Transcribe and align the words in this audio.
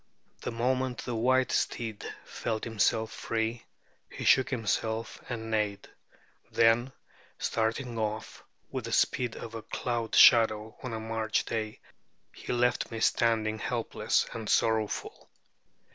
The 0.41 0.49
moment 0.49 1.03
the 1.05 1.13
white 1.13 1.51
steed 1.51 2.03
felt 2.25 2.63
himself 2.63 3.11
free, 3.11 3.67
he 4.09 4.23
shook 4.25 4.49
himself 4.49 5.21
and 5.29 5.51
neighed. 5.51 5.87
Then, 6.51 6.91
starting 7.37 7.99
off 7.99 8.43
with 8.71 8.85
the 8.85 8.93
speed 8.93 9.35
of 9.35 9.53
a 9.53 9.61
cloud 9.61 10.15
shadow 10.15 10.75
on 10.81 10.93
a 10.93 10.99
March 10.99 11.45
day, 11.45 11.81
he 12.33 12.51
left 12.51 12.89
me 12.89 12.99
standing 12.99 13.59
helpless 13.59 14.25
and 14.33 14.49
sorrowful. 14.49 15.29